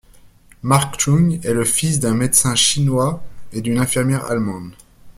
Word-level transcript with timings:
Mark 0.63 0.97
Chung 0.99 1.39
est 1.43 1.53
le 1.53 1.63
fils 1.63 1.99
d'un 1.99 2.15
médecin 2.15 2.55
chinois 2.55 3.23
et 3.53 3.61
d'une 3.61 3.77
infirmière 3.77 4.25
allemande. 4.25 4.73